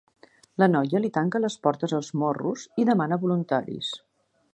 La 0.61 0.67
noia 0.69 1.01
li 1.03 1.11
tanca 1.17 1.41
les 1.43 1.57
portes 1.67 1.93
als 1.97 2.09
morros 2.23 2.65
i 2.85 2.87
demana 2.91 3.19
voluntaris. 3.27 3.91